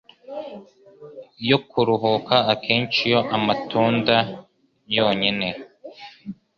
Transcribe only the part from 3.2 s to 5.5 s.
amatunda yonyine